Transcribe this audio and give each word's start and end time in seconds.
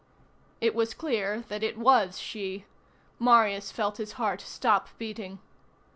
It 0.59 0.73
was 0.73 0.95
clear 0.95 1.41
that 1.49 1.61
it 1.61 1.77
was 1.77 2.17
she. 2.17 2.65
Marius 3.19 3.71
felt 3.71 3.97
his 3.97 4.13
heart 4.13 4.41
stop 4.41 4.89
beating. 4.97 5.37